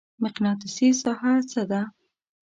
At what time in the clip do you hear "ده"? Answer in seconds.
1.69-1.81